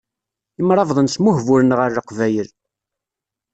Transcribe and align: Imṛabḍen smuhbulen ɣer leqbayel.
Imṛabḍen 0.61 1.07
smuhbulen 1.09 1.75
ɣer 1.79 1.89
leqbayel. 1.91 2.49